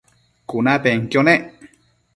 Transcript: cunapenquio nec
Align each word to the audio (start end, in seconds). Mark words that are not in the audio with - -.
cunapenquio 0.53 1.21
nec 1.21 1.43